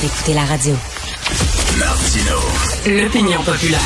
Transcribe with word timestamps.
d'écouter 0.00 0.34
la 0.34 0.44
radio. 0.44 0.74
Martino. 1.78 2.36
L'opinion 2.86 3.42
populaire. 3.42 3.80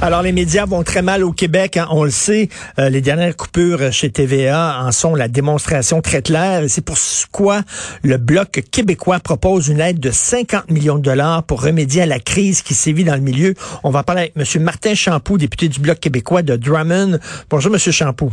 Alors, 0.00 0.22
les 0.22 0.32
médias 0.32 0.64
vont 0.64 0.82
très 0.82 1.02
mal 1.02 1.24
au 1.24 1.32
Québec, 1.32 1.76
hein, 1.76 1.88
on 1.90 2.04
le 2.04 2.10
sait. 2.10 2.48
Euh, 2.78 2.88
les 2.88 3.00
dernières 3.00 3.36
coupures 3.36 3.92
chez 3.92 4.10
TVA 4.10 4.82
en 4.82 4.92
sont 4.92 5.14
la 5.14 5.28
démonstration 5.28 6.00
très 6.00 6.22
claire. 6.22 6.62
Et 6.62 6.68
c'est 6.68 6.84
pourquoi 6.84 7.62
le 8.02 8.16
Bloc 8.16 8.62
québécois 8.70 9.18
propose 9.18 9.68
une 9.68 9.80
aide 9.80 10.00
de 10.00 10.10
50 10.10 10.70
millions 10.70 10.96
de 10.96 11.02
dollars 11.02 11.42
pour 11.42 11.62
remédier 11.62 12.02
à 12.02 12.06
la 12.06 12.20
crise 12.20 12.62
qui 12.62 12.74
sévit 12.74 13.04
dans 13.04 13.16
le 13.16 13.20
milieu. 13.20 13.54
On 13.82 13.90
va 13.90 14.04
parler 14.04 14.32
avec 14.36 14.56
M. 14.56 14.62
Martin 14.62 14.94
Champoux, 14.94 15.36
député 15.36 15.68
du 15.68 15.80
Bloc 15.80 15.98
québécois 16.00 16.42
de 16.42 16.56
Drummond. 16.56 17.18
Bonjour, 17.50 17.74
M. 17.74 17.78
Champoux. 17.78 18.32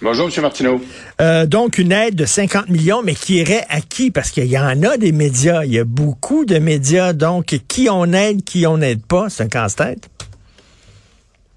Bonjour, 0.00 0.28
M. 0.28 0.42
Martineau. 0.42 0.80
Euh, 1.20 1.44
donc, 1.44 1.76
une 1.76 1.90
aide 1.90 2.14
de 2.14 2.24
50 2.24 2.68
millions, 2.68 3.02
mais 3.02 3.16
qui 3.16 3.38
irait 3.38 3.66
à 3.68 3.80
qui? 3.80 4.12
Parce 4.12 4.30
qu'il 4.30 4.46
y 4.46 4.56
en 4.56 4.82
a 4.84 4.96
des 4.96 5.10
médias. 5.10 5.64
Il 5.64 5.72
y 5.72 5.78
a 5.80 5.84
beaucoup 5.84 6.44
de 6.44 6.60
médias. 6.60 7.12
Donc, 7.12 7.58
qui 7.66 7.88
on 7.90 8.12
aide, 8.12 8.44
qui 8.44 8.64
on 8.68 8.78
n'aide 8.78 9.04
pas? 9.04 9.28
C'est 9.28 9.42
un 9.42 9.48
casse-tête. 9.48 10.08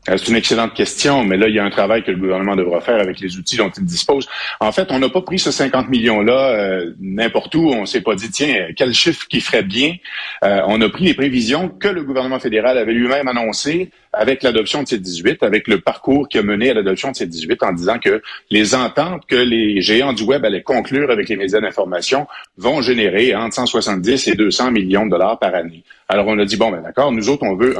Euh, 0.09 0.17
c'est 0.17 0.29
une 0.29 0.35
excellente 0.35 0.73
question, 0.73 1.23
mais 1.23 1.37
là, 1.37 1.47
il 1.47 1.53
y 1.53 1.59
a 1.59 1.63
un 1.63 1.69
travail 1.69 2.03
que 2.03 2.09
le 2.09 2.17
gouvernement 2.17 2.55
devra 2.55 2.81
faire 2.81 2.99
avec 2.99 3.19
les 3.19 3.37
outils 3.37 3.57
dont 3.57 3.69
il 3.69 3.85
dispose. 3.85 4.27
En 4.59 4.71
fait, 4.71 4.87
on 4.91 4.97
n'a 4.97 5.09
pas 5.09 5.21
pris 5.21 5.37
ce 5.37 5.51
50 5.51 5.89
millions-là 5.89 6.49
euh, 6.49 6.93
n'importe 6.99 7.53
où. 7.53 7.67
On 7.69 7.85
s'est 7.85 8.01
pas 8.01 8.15
dit, 8.15 8.31
tiens, 8.31 8.69
quel 8.75 8.93
chiffre 8.93 9.27
qui 9.27 9.41
ferait 9.41 9.61
bien. 9.61 9.95
Euh, 10.43 10.61
on 10.65 10.81
a 10.81 10.89
pris 10.89 11.05
les 11.05 11.13
prévisions 11.13 11.69
que 11.69 11.87
le 11.87 12.03
gouvernement 12.03 12.39
fédéral 12.39 12.79
avait 12.79 12.93
lui-même 12.93 13.27
annoncées 13.27 13.91
avec 14.11 14.41
l'adoption 14.41 14.81
de 14.81 14.87
ces 14.87 14.97
18, 14.97 15.43
avec 15.43 15.67
le 15.67 15.79
parcours 15.79 16.27
qui 16.27 16.39
a 16.39 16.41
mené 16.41 16.71
à 16.71 16.73
l'adoption 16.73 17.11
de 17.11 17.15
ces 17.15 17.27
18 17.27 17.61
en 17.61 17.71
disant 17.71 17.99
que 17.99 18.23
les 18.49 18.73
ententes 18.73 19.25
que 19.27 19.35
les 19.35 19.81
géants 19.81 20.13
du 20.13 20.23
web 20.23 20.43
allaient 20.43 20.63
conclure 20.63 21.11
avec 21.11 21.29
les 21.29 21.35
médias 21.35 21.61
d'information 21.61 22.27
vont 22.57 22.81
générer 22.81 23.35
entre 23.35 23.53
170 23.53 24.27
et 24.27 24.35
200 24.35 24.71
millions 24.71 25.05
de 25.05 25.11
dollars 25.11 25.37
par 25.37 25.53
année. 25.53 25.83
Alors, 26.09 26.25
on 26.27 26.39
a 26.39 26.45
dit, 26.45 26.57
bon, 26.57 26.71
ben 26.71 26.81
d'accord, 26.81 27.11
nous 27.11 27.29
autres, 27.29 27.43
on 27.43 27.55
veut 27.55 27.75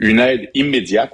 une 0.00 0.18
aide 0.18 0.50
immédiate 0.54 1.12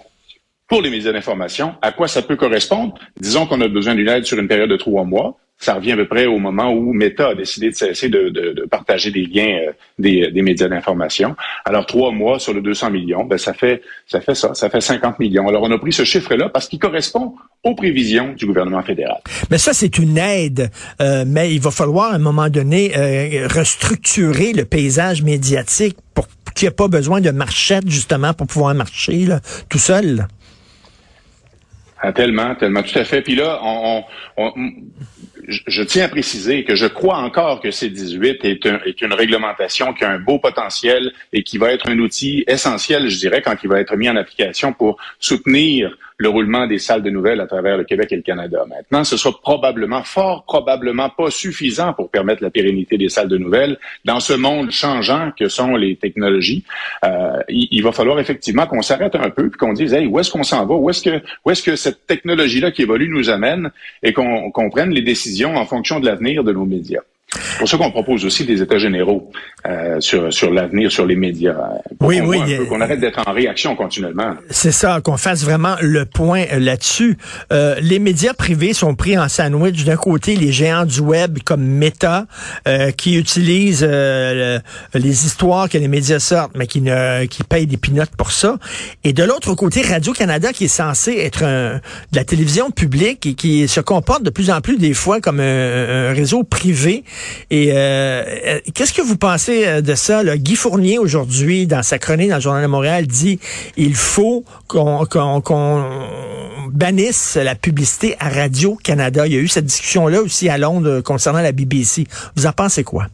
pour 0.68 0.82
les 0.82 0.90
médias 0.90 1.12
d'information. 1.12 1.74
À 1.82 1.92
quoi 1.92 2.08
ça 2.08 2.22
peut 2.22 2.36
correspondre? 2.36 2.94
Disons 3.18 3.46
qu'on 3.46 3.60
a 3.60 3.68
besoin 3.68 3.94
d'une 3.94 4.08
aide 4.08 4.24
sur 4.24 4.38
une 4.38 4.48
période 4.48 4.70
de 4.70 4.76
trois 4.76 5.04
mois. 5.04 5.38
Ça 5.56 5.74
revient 5.74 5.92
à 5.92 5.96
peu 5.96 6.08
près 6.08 6.26
au 6.26 6.38
moment 6.38 6.72
où 6.72 6.92
Meta 6.92 7.28
a 7.28 7.34
décidé 7.34 7.70
de 7.70 7.76
cesser 7.76 8.08
de, 8.08 8.66
partager 8.68 9.12
des 9.12 9.24
liens 9.24 9.60
euh, 9.68 9.72
des, 9.98 10.42
médias 10.42 10.66
d'information. 10.66 11.36
Alors, 11.64 11.86
trois 11.86 12.10
mois 12.10 12.40
sur 12.40 12.52
le 12.52 12.60
200 12.60 12.90
millions, 12.90 13.24
ben, 13.24 13.38
ça 13.38 13.54
fait 13.54 13.80
ça 14.08 14.20
fait 14.20 14.34
ça, 14.34 14.52
ça 14.54 14.68
fait 14.68 14.80
50 14.80 15.20
millions. 15.20 15.46
Alors, 15.48 15.62
on 15.62 15.70
a 15.70 15.78
pris 15.78 15.92
ce 15.92 16.04
chiffre-là 16.04 16.48
parce 16.48 16.68
qu'il 16.68 16.80
correspond 16.80 17.34
aux 17.62 17.74
prévisions 17.76 18.32
du 18.32 18.46
gouvernement 18.46 18.82
fédéral. 18.82 19.20
Mais 19.50 19.58
ça, 19.58 19.72
c'est 19.72 19.96
une 19.98 20.18
aide, 20.18 20.70
euh, 21.00 21.24
mais 21.26 21.54
il 21.54 21.60
va 21.60 21.70
falloir 21.70 22.12
à 22.12 22.16
un 22.16 22.18
moment 22.18 22.48
donné 22.48 22.92
euh, 22.96 23.46
restructurer 23.46 24.52
le 24.52 24.64
paysage 24.64 25.22
médiatique 25.22 25.96
pour 26.14 26.26
qu'il 26.54 26.66
n'y 26.66 26.72
ait 26.72 26.76
pas 26.76 26.88
besoin 26.88 27.20
de 27.20 27.30
marchette, 27.30 27.88
justement, 27.88 28.34
pour 28.34 28.48
pouvoir 28.48 28.74
marcher 28.74 29.28
tout 29.68 29.78
seul. 29.78 30.26
Ah, 32.06 32.12
tellement, 32.12 32.54
tellement, 32.54 32.82
tout 32.82 32.98
à 32.98 33.04
fait. 33.04 33.22
Puis 33.22 33.34
là, 33.34 33.60
on, 33.62 34.04
je, 35.48 35.82
tiens 35.82 36.04
à 36.04 36.08
préciser 36.08 36.62
que 36.62 36.74
je 36.74 36.84
crois 36.84 37.16
encore 37.16 37.62
que 37.62 37.68
C18 37.68 38.40
est, 38.42 38.66
est 38.66 39.00
une 39.00 39.14
réglementation 39.14 39.94
qui 39.94 40.04
a 40.04 40.10
un 40.10 40.18
beau 40.18 40.38
potentiel 40.38 41.14
et 41.32 41.42
qui 41.42 41.56
va 41.56 41.72
être 41.72 41.88
un 41.88 41.98
outil 41.98 42.44
essentiel, 42.46 43.08
je 43.08 43.18
dirais, 43.18 43.40
quand 43.40 43.56
il 43.62 43.70
va 43.70 43.80
être 43.80 43.96
mis 43.96 44.10
en 44.10 44.16
application 44.16 44.74
pour 44.74 44.98
soutenir 45.18 45.96
le 46.16 46.28
roulement 46.28 46.66
des 46.66 46.78
salles 46.78 47.02
de 47.02 47.10
nouvelles 47.10 47.40
à 47.40 47.46
travers 47.46 47.76
le 47.76 47.84
Québec 47.84 48.12
et 48.12 48.16
le 48.16 48.22
Canada. 48.22 48.64
Maintenant, 48.68 49.02
ce 49.02 49.16
sera 49.16 49.34
probablement, 49.40 50.04
fort 50.04 50.44
probablement 50.44 51.10
pas 51.10 51.30
suffisant 51.30 51.92
pour 51.92 52.10
permettre 52.10 52.42
la 52.42 52.50
pérennité 52.50 52.96
des 52.96 53.08
salles 53.08 53.28
de 53.28 53.38
nouvelles 53.38 53.78
dans 54.04 54.20
ce 54.20 54.32
monde 54.32 54.70
changeant 54.70 55.32
que 55.36 55.48
sont 55.48 55.74
les 55.74 55.96
technologies. 55.96 56.64
Euh, 57.04 57.40
il, 57.48 57.82
va 57.82 57.92
falloir 57.92 58.20
effectivement 58.20 58.66
qu'on 58.66 58.82
s'arrête 58.82 59.16
un 59.16 59.30
peu 59.30 59.50
puis 59.50 59.58
qu'on 59.58 59.72
dise, 59.72 59.92
hey, 59.92 60.06
où 60.06 60.18
est-ce 60.20 60.30
qu'on 60.30 60.44
s'en 60.44 60.64
va? 60.66 60.74
Où 60.74 60.88
est-ce 60.88 61.02
que, 61.02 61.20
où 61.44 61.50
est-ce 61.50 61.62
que 61.62 61.74
cette 61.76 62.06
technologie-là 62.06 62.70
qui 62.70 62.82
évolue 62.82 63.08
nous 63.08 63.28
amène 63.28 63.70
et 64.02 64.12
qu'on 64.12 64.70
prenne 64.70 64.90
les 64.90 65.02
décisions 65.02 65.56
en 65.56 65.66
fonction 65.66 65.98
de 65.98 66.06
l'avenir 66.06 66.44
de 66.44 66.52
nos 66.52 66.64
médias? 66.64 67.02
C'est 67.34 67.58
pour 67.58 67.68
ça 67.68 67.76
qu'on 67.76 67.90
propose 67.90 68.24
aussi 68.24 68.44
des 68.44 68.62
états 68.62 68.78
généraux 68.78 69.30
euh, 69.66 70.00
sur, 70.00 70.32
sur 70.32 70.52
l'avenir, 70.52 70.90
sur 70.90 71.06
les 71.06 71.16
médias. 71.16 71.56
oui, 72.00 72.20
oui. 72.20 72.38
Qu'on 72.68 72.80
arrête 72.80 73.00
d'être 73.00 73.22
en 73.26 73.32
réaction 73.32 73.76
continuellement. 73.76 74.34
C'est 74.50 74.72
ça, 74.72 75.00
qu'on 75.02 75.16
fasse 75.16 75.44
vraiment 75.44 75.76
le 75.80 76.04
point 76.04 76.44
euh, 76.52 76.58
là-dessus. 76.58 77.16
Euh, 77.52 77.76
les 77.80 77.98
médias 77.98 78.34
privés 78.34 78.72
sont 78.72 78.94
pris 78.94 79.18
en 79.18 79.28
sandwich. 79.28 79.84
D'un 79.84 79.96
côté, 79.96 80.36
les 80.36 80.52
géants 80.52 80.84
du 80.84 81.00
web 81.00 81.38
comme 81.44 81.62
Meta, 81.62 82.26
euh, 82.68 82.90
qui 82.90 83.16
utilisent 83.16 83.86
euh, 83.88 84.58
les 84.94 85.26
histoires 85.26 85.68
que 85.68 85.78
les 85.78 85.88
médias 85.88 86.18
sortent, 86.18 86.52
mais 86.56 86.66
qui 86.66 86.80
ne 86.80 87.24
qui 87.26 87.42
payent 87.42 87.66
des 87.66 87.76
pinottes 87.76 88.14
pour 88.16 88.32
ça. 88.32 88.58
Et 89.02 89.12
de 89.12 89.24
l'autre 89.24 89.54
côté, 89.54 89.82
Radio-Canada, 89.82 90.52
qui 90.52 90.64
est 90.64 90.68
censé 90.68 91.12
être 91.18 91.42
un, 91.44 91.74
de 91.74 92.16
la 92.16 92.24
télévision 92.24 92.70
publique 92.70 93.26
et 93.26 93.34
qui 93.34 93.68
se 93.68 93.80
comporte 93.80 94.22
de 94.22 94.30
plus 94.30 94.50
en 94.50 94.60
plus 94.60 94.78
des 94.78 94.94
fois 94.94 95.20
comme 95.20 95.40
un, 95.40 96.10
un 96.10 96.12
réseau 96.12 96.44
privé 96.44 97.04
et 97.50 97.72
euh, 97.72 98.24
euh, 98.46 98.60
qu'est-ce 98.74 98.92
que 98.92 99.02
vous 99.02 99.16
pensez 99.16 99.66
euh, 99.66 99.80
de 99.80 99.94
ça? 99.94 100.22
Là? 100.22 100.36
Guy 100.36 100.56
Fournier, 100.56 100.98
aujourd'hui, 100.98 101.66
dans 101.66 101.82
sa 101.82 101.98
chronique 101.98 102.30
dans 102.30 102.36
le 102.36 102.40
Journal 102.40 102.62
de 102.62 102.68
Montréal, 102.68 103.06
dit 103.06 103.38
il 103.76 103.94
faut 103.94 104.44
qu'on 104.68 105.06
bannisse 106.70 107.36
la 107.36 107.54
publicité 107.54 108.16
à 108.18 108.28
Radio-Canada. 108.28 109.26
Il 109.26 109.32
y 109.32 109.36
a 109.36 109.40
eu 109.40 109.48
cette 109.48 109.66
discussion-là 109.66 110.22
aussi 110.22 110.48
à 110.48 110.58
Londres 110.58 111.00
concernant 111.00 111.40
la 111.40 111.52
BBC. 111.52 112.06
Vous 112.36 112.46
en 112.46 112.52
pensez 112.52 112.84
quoi? 112.84 113.06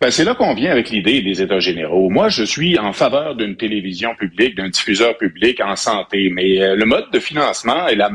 Ben, 0.00 0.10
c'est 0.10 0.24
là 0.24 0.34
qu'on 0.34 0.52
vient 0.52 0.72
avec 0.72 0.90
l'idée 0.90 1.22
des 1.22 1.40
États 1.40 1.58
généraux. 1.58 2.10
Moi, 2.10 2.28
je 2.28 2.44
suis 2.44 2.78
en 2.78 2.92
faveur 2.92 3.34
d'une 3.34 3.56
télévision 3.56 4.14
publique, 4.14 4.54
d'un 4.54 4.68
diffuseur 4.68 5.16
public 5.16 5.60
en 5.64 5.74
santé, 5.74 6.30
mais 6.30 6.60
euh, 6.62 6.76
le 6.76 6.84
mode 6.84 7.10
de 7.12 7.18
financement 7.18 7.88
et 7.88 7.94
la, 7.94 8.10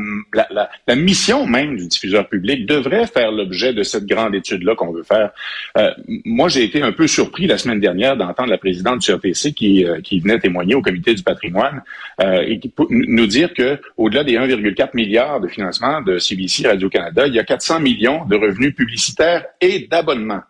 mission 0.96 1.48
même 1.48 1.78
du 1.78 1.88
diffuseur 1.88 2.30
public 2.30 2.68
devrait 2.68 3.08
faire 3.08 3.32
l'objet 3.32 3.74
de 3.74 3.82
cette 3.82 4.06
grande 4.06 4.36
étude-là 4.36 4.76
qu'on 4.76 4.92
veut 4.92 5.04
faire. 5.04 5.32
Euh, 5.78 5.92
moi, 6.26 6.50
j'ai 6.50 6.64
été 6.64 6.84
un 6.84 6.92
peu 6.92 7.08
surpris 7.08 7.48
la 7.48 7.58
semaine 7.58 7.80
dernière 7.80 8.16
d'entendre 8.16 8.50
la 8.50 8.60
présidente 8.60 9.00
du 9.00 9.12
CRTC 9.12 9.54
qui, 9.54 9.84
euh, 9.84 10.02
qui 10.02 10.20
venait 10.20 10.38
témoigner 10.38 10.76
au 10.76 10.84
comité 10.84 11.16
du 11.16 11.24
patrimoine 11.24 11.82
et 12.46 12.60
qui 12.60 12.72
nous 12.90 13.26
dire 13.26 13.52
que 13.54 13.80
au-delà 13.98 14.24
des 14.24 14.38
1,4 14.38 14.90
milliard 14.94 15.40
de 15.40 15.48
financement 15.48 16.02
de 16.02 16.20
CBC 16.20 16.68
Radio-Canada, 16.68 17.26
il 17.26 17.34
y 17.34 17.40
a 17.40 17.44
400 17.44 17.80
millions 17.80 18.26
de 18.26 18.36
revenus 18.36 18.76
publicitaires 18.76 19.46
et 19.60 19.88
d'abonnements. 19.90 20.42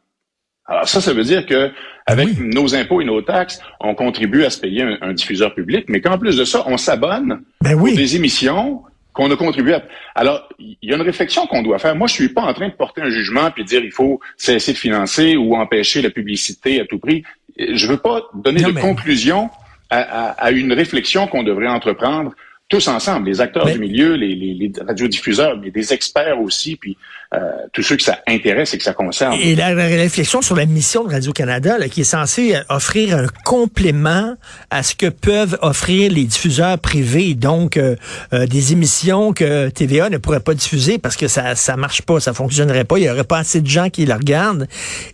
Alors 0.72 0.88
ça, 0.88 1.02
ça 1.02 1.14
veut 1.14 1.26
dire 1.26 1.46
que 1.46 1.70
avec 2.06 2.40
nos 2.40 2.74
impôts 2.76 3.02
et 3.02 3.06
nos 3.06 3.22
taxes, 3.22 3.60
on 3.82 3.94
contribue 3.94 4.46
à 4.46 4.50
se 4.50 4.58
payer 4.58 4.84
un, 5.02 5.14
diffuseur 5.14 5.54
public, 5.54 5.86
mais 5.90 6.00
qu'en 6.00 6.18
plus 6.18 6.38
de 6.38 6.46
ça, 6.46 6.64
on 6.66 6.78
s'abonne 6.78 7.42
ben 7.62 7.76
oui. 7.76 7.94
des 7.94 8.16
émissions 8.16 8.82
qu'on 9.12 9.30
a 9.30 9.36
contribué 9.36 9.74
à... 9.74 9.84
Alors, 10.16 10.48
il 10.60 10.78
y 10.82 10.94
a 10.94 10.96
une 10.96 11.02
réflexion 11.02 11.46
qu'on 11.46 11.62
doit 11.62 11.78
faire. 11.78 11.94
Moi, 11.96 12.08
je 12.08 12.14
suis 12.14 12.30
pas 12.30 12.44
en 12.44 12.54
train 12.54 12.70
de 12.70 12.74
porter 12.74 13.02
un 13.02 13.10
jugement 13.10 13.52
puis 13.52 13.66
dire 13.66 13.84
il 13.84 13.92
faut 13.92 14.22
cesser 14.38 14.72
de 14.72 14.78
financer 14.78 15.36
ou 15.36 15.56
empêcher 15.58 16.02
la 16.02 16.10
publicité 16.10 16.80
à 16.80 16.86
tout 16.86 17.00
prix. 17.00 17.24
Je 17.58 17.88
veux 17.88 17.98
pas 17.98 18.22
donner 18.34 18.62
de 18.64 18.72
conclusion 18.72 19.50
à, 19.90 20.52
une 20.52 20.72
réflexion 20.72 21.28
qu'on 21.28 21.44
devrait 21.44 21.68
entreprendre 21.68 22.34
tous 22.72 22.88
ensemble, 22.88 23.28
les 23.28 23.42
acteurs 23.42 23.66
du 23.66 23.78
milieu, 23.78 24.16
les, 24.16 24.34
les, 24.34 24.72
radiodiffuseurs, 24.88 25.58
mais 25.58 25.72
des 25.72 25.92
experts 25.92 26.40
aussi, 26.42 26.78
puis 26.78 26.98
euh, 27.34 27.52
tous 27.74 27.84
ceux 27.84 27.98
que 27.98 28.02
ça 28.02 28.20
intéresse 28.28 28.74
et 28.74 28.78
que 28.78 28.84
ça 28.84 28.94
concerne. 28.94 29.34
Et 29.34 29.56
la, 29.56 29.68
réflexion 29.74 30.42
sur 30.42 30.56
la 30.56 30.66
mission 30.66 31.04
de 31.04 31.12
Radio-Canada, 31.12 31.78
qui 31.90 32.02
est 32.02 32.06
censée 32.06 32.56
euh, 32.56 32.62
offrir 32.70 33.18
un 33.18 33.28
complément 33.44 34.36
à 34.70 34.84
ce 34.84 34.96
que 34.96 35.08
peuvent 35.08 35.58
offrir 35.62 36.12
les 36.14 36.24
diffuseurs 36.24 36.80
privés, 36.80 37.34
donc 37.34 37.76
euh, 37.76 37.96
des 38.32 38.72
émissions 38.72 39.34
que 39.34 39.68
TVA 39.68 40.10
ne 40.10 40.18
pourrait 40.18 40.40
pas 40.40 40.54
diffuser 40.54 40.98
parce 40.98 41.18
que 41.18 41.28
ça 41.28 41.56
ça 41.56 41.76
marche 41.76 42.04
pas, 42.04 42.22
ça 42.22 42.34
fonctionnerait 42.34 42.86
pas, 42.86 42.98
il 43.00 43.04
y 43.04 43.10
aurait 43.10 43.26
pas 43.26 43.40
assez 43.40 43.60
de 43.60 43.68
gens 43.68 43.90
qui 43.90 44.06
la 44.06 44.16
regardent, 44.16 44.68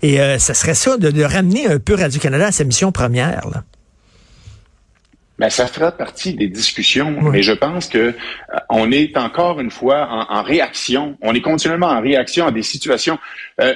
et 0.04 0.18
ça 0.38 0.54
serait 0.54 0.76
ça 0.76 0.98
de, 0.98 1.10
de, 1.10 1.24
ramener 1.24 1.68
un 1.68 1.80
peu 1.80 1.96
Radio-Canada 1.96 2.48
à 2.48 2.52
sa 2.52 2.64
mission 2.64 2.92
première. 2.92 3.50
Là. 3.52 3.64
Ben, 5.40 5.50
ça 5.50 5.68
fera 5.68 5.92
partie 5.92 6.34
des 6.34 6.48
discussions, 6.48 7.16
mais 7.32 7.44
je 7.44 7.54
pense 7.54 7.88
que 7.88 7.98
euh, 7.98 8.14
on 8.70 8.92
est 8.92 9.16
encore 9.18 9.60
une 9.60 9.70
fois 9.70 10.08
en, 10.30 10.42
réaction. 10.42 11.18
On 11.22 11.36
est 11.36 11.42
continuellement 11.42 11.88
en 11.88 12.02
réaction 12.02 12.48
à 12.48 12.52
des 12.52 12.64
situations. 12.64 13.20
Euh, 13.62 13.76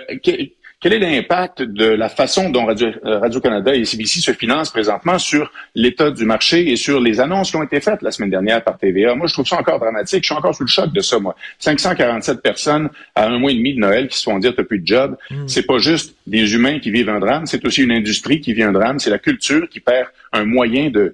quel 0.81 0.93
est 0.93 0.99
l'impact 0.99 1.61
de 1.61 1.85
la 1.85 2.09
façon 2.09 2.49
dont 2.49 2.67
euh, 2.67 3.19
Radio-Canada 3.19 3.75
et 3.75 3.85
CBC 3.85 4.19
se 4.19 4.31
financent 4.31 4.71
présentement 4.71 5.19
sur 5.19 5.51
l'état 5.75 6.09
du 6.09 6.25
marché 6.25 6.71
et 6.71 6.75
sur 6.75 6.99
les 6.99 7.19
annonces 7.19 7.51
qui 7.51 7.57
ont 7.57 7.63
été 7.63 7.79
faites 7.79 8.01
la 8.01 8.09
semaine 8.09 8.31
dernière 8.31 8.63
par 8.63 8.79
TVA? 8.79 9.13
Moi, 9.13 9.27
je 9.27 9.33
trouve 9.33 9.45
ça 9.45 9.59
encore 9.59 9.79
dramatique. 9.79 10.23
Je 10.23 10.29
suis 10.29 10.35
encore 10.35 10.55
sous 10.55 10.63
le 10.63 10.69
choc 10.69 10.91
de 10.91 11.01
ça, 11.01 11.19
moi. 11.19 11.35
547 11.59 12.41
personnes 12.41 12.89
à 13.13 13.27
un 13.27 13.37
mois 13.37 13.51
et 13.51 13.55
demi 13.55 13.75
de 13.75 13.79
Noël 13.79 14.07
qui 14.07 14.17
se 14.17 14.23
font 14.23 14.39
dire 14.39 14.55
t'as 14.55 14.63
plus 14.63 14.79
de 14.79 14.87
job. 14.87 15.15
Mm. 15.29 15.47
C'est 15.47 15.67
pas 15.67 15.77
juste 15.77 16.15
des 16.25 16.55
humains 16.55 16.79
qui 16.79 16.89
vivent 16.89 17.09
un 17.09 17.19
drame, 17.19 17.45
c'est 17.45 17.63
aussi 17.63 17.83
une 17.83 17.91
industrie 17.91 18.41
qui 18.41 18.53
vit 18.53 18.63
un 18.63 18.71
drame. 18.71 18.97
C'est 18.97 19.11
la 19.11 19.19
culture 19.19 19.69
qui 19.69 19.81
perd 19.81 20.07
un 20.33 20.45
moyen 20.45 20.89
de 20.89 21.13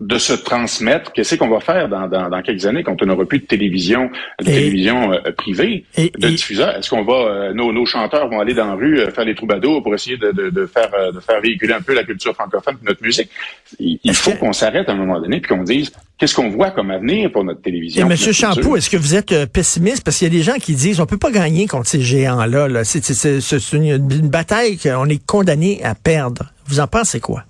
de 0.00 0.16
se 0.16 0.32
transmettre. 0.32 1.12
Qu'est-ce 1.12 1.34
qu'on 1.34 1.48
va 1.48 1.58
faire 1.58 1.88
dans, 1.88 2.06
dans, 2.06 2.28
dans, 2.28 2.40
quelques 2.40 2.66
années 2.66 2.84
quand 2.84 3.02
on 3.02 3.06
n'aura 3.06 3.24
plus 3.24 3.40
de 3.40 3.46
télévision, 3.46 4.10
de 4.38 4.44
télévision 4.44 5.12
euh, 5.12 5.32
privée, 5.32 5.86
de 5.96 6.28
diffuseurs? 6.28 6.76
Est-ce 6.76 6.90
qu'on 6.90 7.02
va, 7.02 7.14
euh, 7.14 7.52
nos, 7.52 7.72
nos, 7.72 7.84
chanteurs 7.84 8.28
vont 8.28 8.38
aller 8.38 8.54
dans 8.54 8.66
la 8.66 8.74
rue 8.74 9.00
euh, 9.00 9.10
faire 9.10 9.24
des 9.24 9.34
troubadours 9.34 9.82
pour 9.82 9.92
essayer 9.94 10.16
de, 10.16 10.30
de, 10.30 10.50
de 10.50 10.66
faire, 10.66 10.90
de 11.12 11.18
faire 11.18 11.40
véhiculer 11.40 11.72
un 11.72 11.80
peu 11.80 11.94
la 11.94 12.04
culture 12.04 12.32
francophone 12.32 12.76
et 12.80 12.86
notre 12.86 13.02
musique? 13.02 13.28
Il, 13.80 14.14
faut 14.14 14.32
qu'on 14.32 14.52
s'arrête 14.52 14.88
à 14.88 14.92
un 14.92 14.96
moment 14.96 15.20
donné 15.20 15.40
puis 15.40 15.48
qu'on 15.52 15.64
dise 15.64 15.90
qu'est-ce 16.16 16.34
qu'on 16.34 16.48
voit 16.48 16.70
comme 16.70 16.92
avenir 16.92 17.32
pour 17.32 17.42
notre 17.42 17.60
télévision. 17.60 18.06
Et 18.06 18.08
Monsieur 18.08 18.32
Champoux, 18.32 18.76
est-ce 18.76 18.90
que 18.90 18.96
vous 18.96 19.16
êtes 19.16 19.46
pessimiste? 19.52 20.04
Parce 20.04 20.18
qu'il 20.18 20.28
y 20.28 20.30
a 20.30 20.38
des 20.38 20.44
gens 20.44 20.58
qui 20.60 20.74
disent 20.74 21.00
on 21.00 21.06
peut 21.06 21.18
pas 21.18 21.32
gagner 21.32 21.66
contre 21.66 21.88
ces 21.88 22.02
géants-là. 22.02 22.68
-là, 22.68 22.84
C'est 22.84 23.72
une, 23.76 23.84
une 23.84 24.28
bataille 24.28 24.78
qu'on 24.78 25.06
est 25.06 25.24
condamné 25.26 25.80
à 25.82 25.96
perdre. 25.96 26.52
Vous 26.66 26.78
en 26.78 26.86
pensez 26.86 27.18
quoi? 27.18 27.44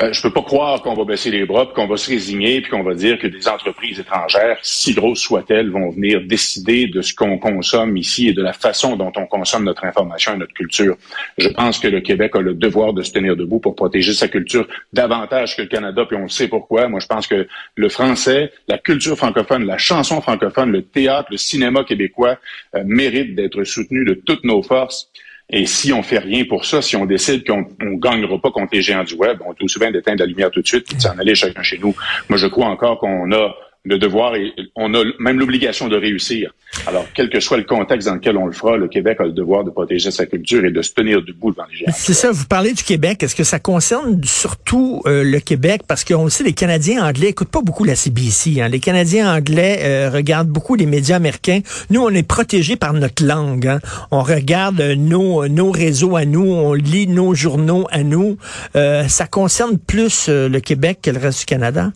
Euh, 0.00 0.12
je 0.12 0.22
peux 0.22 0.30
pas 0.30 0.42
croire 0.42 0.82
qu'on 0.82 0.94
va 0.94 1.04
baisser 1.04 1.30
les 1.30 1.44
bras, 1.44 1.66
qu'on 1.66 1.86
va 1.86 1.96
se 1.96 2.08
résigner, 2.10 2.60
puis 2.60 2.70
qu'on 2.70 2.82
va 2.82 2.94
dire 2.94 3.18
que 3.18 3.26
des 3.26 3.48
entreprises 3.48 3.98
étrangères, 3.98 4.58
si 4.62 4.94
grosses 4.94 5.20
soient-elles, 5.20 5.70
vont 5.70 5.90
venir 5.90 6.20
décider 6.22 6.86
de 6.86 7.02
ce 7.02 7.14
qu'on 7.14 7.38
consomme 7.38 7.96
ici 7.96 8.28
et 8.28 8.32
de 8.32 8.42
la 8.42 8.52
façon 8.52 8.96
dont 8.96 9.12
on 9.16 9.26
consomme 9.26 9.64
notre 9.64 9.84
information 9.84 10.34
et 10.34 10.36
notre 10.36 10.52
culture. 10.52 10.96
Je 11.36 11.48
pense 11.48 11.78
que 11.78 11.88
le 11.88 12.00
Québec 12.00 12.36
a 12.36 12.40
le 12.40 12.54
devoir 12.54 12.92
de 12.92 13.02
se 13.02 13.12
tenir 13.12 13.36
debout 13.36 13.58
pour 13.58 13.74
protéger 13.74 14.12
sa 14.12 14.28
culture 14.28 14.68
davantage 14.92 15.56
que 15.56 15.62
le 15.62 15.68
Canada, 15.68 16.04
puis 16.06 16.16
on 16.16 16.28
sait 16.28 16.48
pourquoi. 16.48 16.88
Moi, 16.88 17.00
je 17.00 17.06
pense 17.06 17.26
que 17.26 17.48
le 17.74 17.88
français, 17.88 18.52
la 18.68 18.78
culture 18.78 19.16
francophone, 19.16 19.64
la 19.64 19.78
chanson 19.78 20.20
francophone, 20.20 20.70
le 20.70 20.82
théâtre, 20.82 21.28
le 21.30 21.38
cinéma 21.38 21.82
québécois 21.84 22.38
euh, 22.74 22.82
méritent 22.84 23.34
d'être 23.34 23.64
soutenus 23.64 24.06
de 24.06 24.14
toutes 24.14 24.44
nos 24.44 24.62
forces. 24.62 25.10
Et 25.50 25.64
si 25.64 25.92
on 25.94 26.02
fait 26.02 26.18
rien 26.18 26.44
pour 26.44 26.66
ça, 26.66 26.82
si 26.82 26.94
on 26.94 27.06
décide 27.06 27.46
qu'on 27.46 27.66
ne 27.80 27.98
gagnera 27.98 28.38
pas 28.38 28.50
contre 28.50 28.74
les 28.74 28.82
géants 28.82 29.04
du 29.04 29.14
web, 29.14 29.38
on 29.46 29.54
aussi 29.64 29.78
bien 29.78 29.90
d'éteindre 29.90 30.20
la 30.20 30.26
lumière 30.26 30.50
tout 30.50 30.60
de 30.60 30.66
suite 30.66 30.92
et 30.92 30.96
de 30.96 31.00
s'en 31.00 31.16
aller 31.18 31.34
chacun 31.34 31.62
chez 31.62 31.78
nous. 31.78 31.96
Moi, 32.28 32.38
je 32.38 32.46
crois 32.46 32.66
encore 32.66 32.98
qu'on 32.98 33.32
a 33.32 33.54
le 33.84 33.98
devoir 33.98 34.34
et 34.34 34.52
on 34.76 34.92
a 34.94 35.02
même 35.18 35.38
l'obligation 35.38 35.88
de 35.88 35.96
réussir. 35.96 36.52
Alors, 36.86 37.06
quel 37.14 37.30
que 37.30 37.40
soit 37.40 37.56
le 37.56 37.64
contexte 37.64 38.08
dans 38.08 38.14
lequel 38.14 38.36
on 38.36 38.46
le 38.46 38.52
fera, 38.52 38.76
le 38.76 38.88
Québec 38.88 39.18
a 39.20 39.24
le 39.24 39.32
devoir 39.32 39.64
de 39.64 39.70
protéger 39.70 40.10
sa 40.10 40.26
culture 40.26 40.64
et 40.64 40.70
de 40.70 40.82
se 40.82 40.92
tenir 40.92 41.22
debout 41.22 41.50
devant 41.52 41.64
les 41.70 41.78
géants. 41.78 41.92
C'est 41.94 42.12
ça, 42.12 42.30
vous 42.30 42.44
parlez 42.44 42.72
du 42.72 42.82
Québec. 42.82 43.22
Est-ce 43.22 43.34
que 43.34 43.44
ça 43.44 43.58
concerne 43.58 44.22
surtout 44.24 45.02
euh, 45.06 45.24
le 45.24 45.40
Québec? 45.40 45.82
Parce 45.86 46.04
qu'on 46.04 46.28
sait, 46.28 46.44
les 46.44 46.52
Canadiens 46.52 47.06
anglais 47.06 47.28
écoutent 47.28 47.50
pas 47.50 47.62
beaucoup 47.62 47.84
la 47.84 47.94
CBC. 47.94 48.60
Hein. 48.60 48.68
Les 48.68 48.80
Canadiens 48.80 49.34
anglais 49.34 49.80
euh, 49.82 50.10
regardent 50.10 50.50
beaucoup 50.50 50.74
les 50.74 50.86
médias 50.86 51.16
américains. 51.16 51.60
Nous, 51.90 52.02
on 52.02 52.10
est 52.10 52.26
protégés 52.26 52.76
par 52.76 52.92
notre 52.92 53.24
langue. 53.24 53.66
Hein. 53.66 53.80
On 54.10 54.22
regarde 54.22 54.80
nos, 54.80 55.48
nos 55.48 55.70
réseaux 55.70 56.16
à 56.16 56.24
nous, 56.24 56.44
on 56.44 56.74
lit 56.74 57.06
nos 57.06 57.34
journaux 57.34 57.86
à 57.90 58.02
nous. 58.02 58.36
Euh, 58.76 59.08
ça 59.08 59.26
concerne 59.26 59.78
plus 59.78 60.28
le 60.28 60.58
Québec 60.58 60.98
que 61.02 61.10
le 61.10 61.18
reste 61.18 61.40
du 61.40 61.46
Canada? 61.46 61.92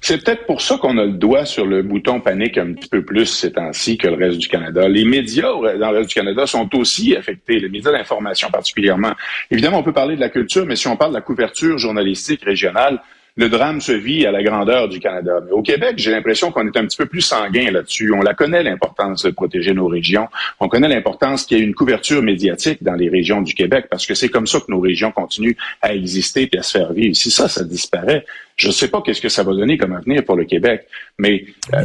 C'est 0.00 0.24
peut-être 0.24 0.46
pour 0.46 0.60
ça 0.60 0.78
qu'on 0.78 0.98
a 0.98 1.04
le 1.04 1.12
doigt 1.12 1.44
sur 1.44 1.66
le 1.66 1.82
bouton 1.82 2.20
panique 2.20 2.58
un 2.58 2.72
petit 2.72 2.88
peu 2.88 3.04
plus 3.04 3.26
ces 3.26 3.52
temps-ci 3.52 3.98
que 3.98 4.08
le 4.08 4.14
reste 4.14 4.38
du 4.38 4.48
Canada. 4.48 4.88
Les 4.88 5.04
médias 5.04 5.52
dans 5.78 5.90
le 5.90 5.98
reste 5.98 6.10
du 6.10 6.14
Canada 6.14 6.46
sont 6.46 6.68
aussi 6.76 7.16
affectés, 7.16 7.58
les 7.58 7.68
médias 7.68 7.92
d'information 7.92 8.50
particulièrement. 8.50 9.12
Évidemment, 9.50 9.78
on 9.78 9.82
peut 9.82 9.92
parler 9.92 10.16
de 10.16 10.20
la 10.20 10.28
culture, 10.28 10.66
mais 10.66 10.76
si 10.76 10.88
on 10.88 10.96
parle 10.96 11.12
de 11.12 11.16
la 11.16 11.22
couverture 11.22 11.78
journalistique 11.78 12.44
régionale, 12.44 13.00
le 13.38 13.48
drame 13.48 13.80
se 13.80 13.92
vit 13.92 14.26
à 14.26 14.32
la 14.32 14.42
grandeur 14.42 14.88
du 14.88 14.98
Canada. 14.98 15.40
Mais 15.46 15.52
au 15.52 15.62
Québec, 15.62 15.94
j'ai 15.96 16.10
l'impression 16.10 16.50
qu'on 16.50 16.66
est 16.66 16.76
un 16.76 16.84
petit 16.84 16.96
peu 16.96 17.06
plus 17.06 17.20
sanguin 17.20 17.70
là-dessus. 17.70 18.12
On 18.12 18.20
la 18.20 18.34
connaît 18.34 18.64
l'importance 18.64 19.22
de 19.22 19.30
protéger 19.30 19.72
nos 19.74 19.86
régions. 19.86 20.26
On 20.58 20.68
connaît 20.68 20.88
l'importance 20.88 21.46
qu'il 21.46 21.58
y 21.58 21.60
ait 21.60 21.64
une 21.64 21.74
couverture 21.74 22.20
médiatique 22.20 22.82
dans 22.82 22.96
les 22.96 23.08
régions 23.08 23.40
du 23.40 23.54
Québec 23.54 23.86
parce 23.88 24.06
que 24.06 24.14
c'est 24.14 24.28
comme 24.28 24.48
ça 24.48 24.58
que 24.58 24.64
nos 24.70 24.80
régions 24.80 25.12
continuent 25.12 25.54
à 25.82 25.94
exister 25.94 26.48
et 26.52 26.58
à 26.58 26.62
se 26.62 26.78
faire 26.78 26.92
vivre. 26.92 27.14
Si 27.14 27.30
ça, 27.30 27.46
ça 27.46 27.62
disparaît, 27.62 28.24
je 28.56 28.66
ne 28.66 28.72
sais 28.72 28.88
pas 28.88 29.02
qu'est-ce 29.02 29.20
que 29.20 29.28
ça 29.28 29.44
va 29.44 29.54
donner 29.54 29.78
comme 29.78 29.92
avenir 29.92 30.24
pour 30.24 30.34
le 30.34 30.44
Québec. 30.44 30.88
Mais 31.20 31.44
euh, 31.74 31.84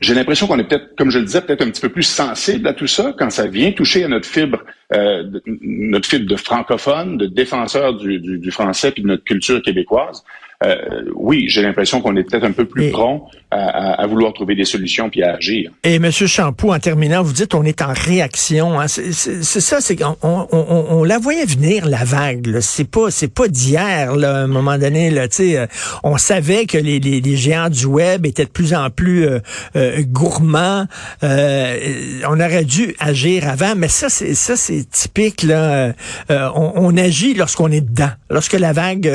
j'ai 0.00 0.14
l'impression 0.14 0.46
qu'on 0.46 0.58
est 0.58 0.64
peut-être, 0.64 0.96
comme 0.96 1.10
je 1.10 1.18
le 1.18 1.26
disais, 1.26 1.42
peut-être 1.42 1.60
un 1.60 1.70
petit 1.70 1.82
peu 1.82 1.90
plus 1.90 2.04
sensible 2.04 2.66
à 2.66 2.72
tout 2.72 2.86
ça 2.86 3.14
quand 3.18 3.28
ça 3.28 3.46
vient 3.46 3.70
toucher 3.72 4.04
à 4.04 4.08
notre 4.08 4.26
fibre, 4.26 4.62
euh, 4.94 5.24
notre 5.44 6.08
fibre 6.08 6.26
de 6.26 6.36
francophone, 6.36 7.18
de 7.18 7.26
défenseur 7.26 7.92
du, 7.98 8.18
du, 8.18 8.38
du 8.38 8.50
français 8.50 8.92
puis 8.92 9.02
de 9.02 9.08
notre 9.08 9.24
culture 9.24 9.60
québécoise. 9.60 10.24
Euh, 10.62 11.04
oui, 11.14 11.46
j'ai 11.48 11.62
l'impression 11.62 12.02
qu'on 12.02 12.14
est 12.16 12.22
peut-être 12.22 12.44
un 12.44 12.52
peu 12.52 12.66
plus 12.66 12.90
prompt 12.90 13.28
à, 13.50 14.06
vouloir 14.06 14.32
trouver 14.32 14.54
des 14.54 14.64
solutions 14.64 15.10
puis 15.10 15.22
à 15.24 15.34
agir. 15.34 15.72
Et 15.82 15.98
Monsieur 15.98 16.26
Champoux, 16.26 16.72
en 16.72 16.78
terminant, 16.78 17.22
vous 17.22 17.32
dites 17.32 17.54
on 17.54 17.64
est 17.64 17.82
en 17.82 17.92
réaction. 17.92 18.78
Hein. 18.78 18.86
C'est 18.86 19.42
ça, 19.42 19.80
c'est 19.80 19.96
qu'on 19.96 20.16
on, 20.22 20.46
on, 20.52 21.02
la 21.02 21.18
voyait 21.18 21.46
venir 21.46 21.86
la 21.86 22.04
vague. 22.04 22.60
C'est 22.60 22.88
pas 22.88 23.10
c'est 23.10 23.32
pas 23.32 23.48
d'hier. 23.48 24.12
À 24.12 24.42
un 24.42 24.46
moment 24.46 24.78
donné, 24.78 25.10
là, 25.10 25.26
euh, 25.40 25.66
on 26.04 26.16
savait 26.18 26.66
que 26.66 26.78
les, 26.78 27.00
les, 27.00 27.20
les, 27.20 27.36
géants 27.36 27.70
du 27.70 27.86
web 27.86 28.26
étaient 28.26 28.44
de 28.44 28.50
plus 28.50 28.74
en 28.74 28.90
plus 28.90 29.26
euh, 29.26 30.02
gourmands. 30.02 30.86
on 31.22 32.40
aurait 32.40 32.64
dû 32.64 32.94
agir 33.00 33.48
avant, 33.48 33.74
mais 33.76 33.88
ça 33.88 34.08
c'est 34.10 34.34
ça 34.34 34.56
c'est 34.56 34.88
typique 34.90 35.42
là. 35.42 35.92
On, 36.28 36.72
on, 36.76 36.96
agit 36.96 37.34
lorsqu'on 37.34 37.72
est 37.72 37.80
dedans, 37.80 38.10
lorsque 38.28 38.52
la 38.52 38.72
vague 38.72 39.10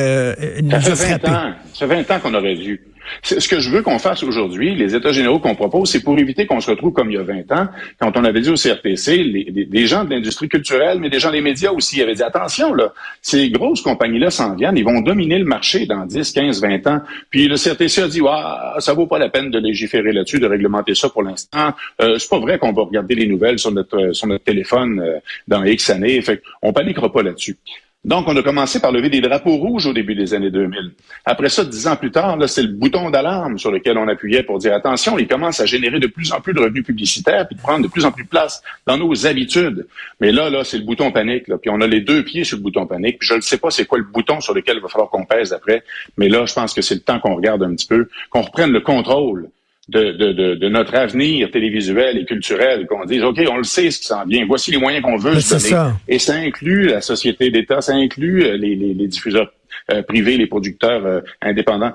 nous 0.62 0.76
a 0.76 0.96
frappé. 0.96 1.35
Ça 1.74 1.88
fait 1.88 2.04
20 2.04 2.12
ans 2.12 2.20
qu'on 2.20 2.34
aurait 2.34 2.56
dû. 2.56 2.82
Ce 3.22 3.48
que 3.48 3.60
je 3.60 3.70
veux 3.70 3.82
qu'on 3.82 4.00
fasse 4.00 4.24
aujourd'hui, 4.24 4.76
les 4.76 4.96
États 4.96 5.12
généraux 5.12 5.40
qu'on 5.40 5.56
propose, 5.56 5.90
c'est 5.90 6.02
pour 6.02 6.18
éviter 6.18 6.46
qu'on 6.46 6.60
se 6.60 6.70
retrouve 6.70 6.94
comme 6.94 7.12
il 7.12 7.16
y 7.16 7.18
a 7.18 7.24
20 7.24 7.52
ans, 7.52 7.68
quand 8.00 8.18
on 8.18 8.24
avait 8.24 8.42
dit 8.42 8.50
au 8.50 8.56
CRTC, 8.56 9.18
les, 9.18 9.88
gens 9.88 10.04
de 10.04 10.10
l'industrie 10.10 10.50
culturelle, 10.50 11.00
mais 11.00 11.10
des 11.10 11.20
gens 11.20 11.32
des 11.32 11.42
médias 11.42 11.72
aussi, 11.72 12.02
avaient 12.02 12.16
dit 12.16 12.24
attention, 12.24 12.74
là, 12.74 12.94
ces 13.22 13.50
grosses 13.50 13.82
compagnies-là 13.82 14.32
s'en 14.32 14.56
viennent, 14.56 14.78
ils 14.78 14.86
vont 14.86 15.02
dominer 15.02 15.38
le 15.38 15.46
marché 15.46 15.86
dans 15.86 16.06
10, 16.06 16.32
15, 16.32 16.62
20 16.62 16.88
ans. 16.88 17.02
Puis 17.30 17.48
le 17.48 17.56
CRTC 17.58 18.02
a 18.02 18.08
dit, 18.08 18.22
ah, 18.28 18.76
ça 18.80 18.94
vaut 18.94 19.08
pas 19.08 19.20
la 19.20 19.30
peine 19.30 19.52
de 19.52 19.60
légiférer 19.60 20.12
là-dessus, 20.12 20.40
de 20.40 20.48
réglementer 20.48 20.96
ça 20.96 21.10
pour 21.10 21.24
l'instant. 21.24 21.74
Euh, 22.02 22.18
c'est 22.18 22.30
pas 22.30 22.40
vrai 22.40 22.58
qu'on 22.58 22.74
va 22.74 22.84
regarder 22.84 23.16
les 23.16 23.28
nouvelles 23.28 23.60
sur 23.60 23.72
notre, 23.72 24.14
sur 24.14 24.28
notre 24.28 24.44
téléphone 24.44 25.00
euh, 25.00 25.20
dans 25.48 25.64
X 25.64 25.90
années. 25.90 26.22
Fait 26.22 26.42
on 26.62 26.74
paniquera 26.74 27.12
pas 27.12 27.22
là-dessus. 27.22 27.58
Donc, 28.06 28.28
on 28.28 28.38
a 28.38 28.44
commencé 28.44 28.80
par 28.80 28.92
lever 28.92 29.10
des 29.10 29.20
drapeaux 29.20 29.58
rouges 29.58 29.88
au 29.88 29.94
début 29.94 30.14
des 30.14 30.36
années 30.36 30.52
2000. 30.52 30.92
Après 31.26 31.50
ça, 31.50 31.66
dix 31.66 31.88
ans 31.88 31.96
plus 31.96 32.12
tard, 32.12 32.38
là, 32.38 32.48
c'est 32.48 32.62
le 32.62 32.68
bouton 32.68 33.10
d'alarme 33.10 33.58
sur 33.58 33.72
lequel 33.72 33.98
on 33.98 34.08
appuyait 34.08 34.44
pour 34.44 34.60
dire 34.60 34.76
attention, 34.76 35.18
il 35.18 35.28
commence 35.28 35.60
à 35.60 35.66
générer 35.66 36.00
de 36.00 36.06
plus 36.06 36.32
en 36.32 36.40
plus 36.40 36.54
de 36.54 36.60
revenus 36.60 36.86
publicitaires 36.86 37.48
puis 37.48 37.56
de 37.56 37.62
prendre 37.62 37.82
de 37.82 37.88
plus 37.88 38.06
en 38.06 38.12
plus 38.12 38.24
de 38.24 38.30
place 38.30 38.62
dans 38.86 38.96
nos 38.96 39.26
habitudes. 39.26 39.88
Mais 40.20 40.32
là, 40.32 40.52
là, 40.52 40.64
c'est 40.64 40.78
le 40.78 40.84
bouton 40.84 41.12
panique. 41.12 41.46
Puis 41.46 41.72
on 41.72 41.82
a 41.82 41.88
les 41.88 42.02
deux 42.02 42.24
pieds 42.24 42.44
sur 42.44 42.58
le 42.58 42.62
bouton 42.64 42.86
panique. 42.86 43.18
Puis 43.18 43.28
je 43.28 43.34
ne 43.34 43.42
sais 43.42 43.58
pas 43.58 43.72
c'est 43.72 43.86
quoi 43.86 43.98
le 43.98 44.04
bouton 44.04 44.40
sur 44.40 44.54
lequel 44.54 44.78
il 44.78 44.84
va 44.84 44.88
falloir 44.88 45.10
qu'on 45.10 45.26
pèse 45.26 45.52
après. 45.52 45.84
Mais 46.18 46.30
là, 46.30 46.46
je 46.46 46.54
pense 46.54 46.76
que 46.76 46.84
c'est 46.84 46.96
le 46.96 47.02
temps 47.02 47.20
qu'on 47.20 47.34
regarde 47.34 47.64
un 47.64 47.74
petit 47.74 47.88
peu, 47.88 48.08
qu'on 48.30 48.44
reprenne 48.44 48.72
le 48.72 48.82
contrôle 48.82 49.50
de, 49.90 50.12
de, 50.12 50.56
de, 50.56 50.70
notre 50.70 50.96
avenir 50.96 51.52
télévisuel 51.52 52.18
et 52.18 52.26
culturel, 52.26 52.88
qu'on 52.88 53.06
dise, 53.06 53.24
OK, 53.24 53.40
on 53.50 53.58
le 53.58 53.64
sait 53.64 53.92
ce 53.92 54.00
qui 54.00 54.08
s'en 54.08 54.26
vient, 54.26 54.46
voici 54.46 54.72
les 54.72 54.78
moyens 54.78 55.04
qu'on 55.04 55.18
veut 55.18 55.40
se 55.40 55.56
donner. 55.56 55.94
Et 56.08 56.18
ça 56.18 56.36
inclut 56.36 56.88
la 56.88 57.02
société 57.02 57.52
d'État, 57.52 57.82
ça 57.82 57.94
inclut 57.94 58.44
euh, 58.44 58.58
les, 58.58 58.76
les, 58.76 58.94
les 58.94 59.08
diffuseurs 59.08 59.52
euh, 59.92 60.02
privés, 60.02 60.38
les 60.38 60.48
producteurs 60.48 61.06
euh, 61.06 61.22
indépendants. 61.42 61.94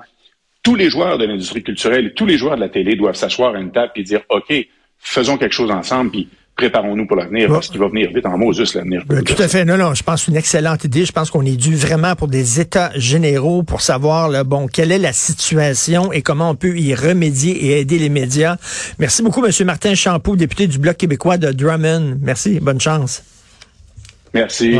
Tous 0.63 0.75
les 0.75 0.89
joueurs 0.89 1.17
de 1.17 1.25
l'industrie 1.25 1.63
culturelle, 1.63 2.13
tous 2.13 2.25
les 2.25 2.37
joueurs 2.37 2.55
de 2.55 2.61
la 2.61 2.69
télé 2.69 2.95
doivent 2.95 3.15
s'asseoir 3.15 3.55
à 3.55 3.59
une 3.59 3.71
table 3.71 3.91
et 3.95 4.03
dire, 4.03 4.21
OK, 4.29 4.53
faisons 4.99 5.37
quelque 5.37 5.53
chose 5.53 5.71
ensemble, 5.71 6.11
puis 6.11 6.29
préparons-nous 6.55 7.07
pour 7.07 7.17
l'avenir, 7.17 7.49
parce 7.49 7.67
qu'il 7.67 7.79
va 7.79 7.87
venir 7.87 8.09
vite 8.13 8.25
en 8.25 8.51
juste 8.51 8.75
l'avenir. 8.75 9.03
Euh, 9.11 9.21
tout 9.21 9.41
à 9.41 9.47
fait. 9.47 9.65
Non, 9.65 9.77
non, 9.77 9.93
je 9.93 10.03
pense 10.03 10.27
une 10.27 10.35
excellente 10.35 10.83
idée. 10.83 11.05
Je 11.05 11.11
pense 11.11 11.31
qu'on 11.31 11.45
est 11.45 11.55
dû 11.57 11.75
vraiment 11.75 12.15
pour 12.15 12.27
des 12.27 12.59
états 12.59 12.91
généraux 12.95 13.63
pour 13.63 13.81
savoir, 13.81 14.29
là, 14.29 14.43
bon, 14.43 14.67
quelle 14.67 14.91
est 14.91 14.99
la 14.99 15.13
situation 15.13 16.11
et 16.11 16.21
comment 16.21 16.49
on 16.49 16.55
peut 16.55 16.77
y 16.77 16.93
remédier 16.93 17.65
et 17.65 17.79
aider 17.79 17.97
les 17.99 18.09
médias. 18.09 18.57
Merci 18.99 19.23
beaucoup, 19.23 19.43
M. 19.45 19.51
Martin 19.65 19.95
Champoux, 19.95 20.35
député 20.35 20.67
du 20.67 20.77
Bloc 20.77 20.97
québécois 20.97 21.37
de 21.37 21.51
Drummond. 21.51 22.17
Merci. 22.21 22.59
Bonne 22.59 22.79
chance. 22.79 23.23
Merci. 24.33 24.77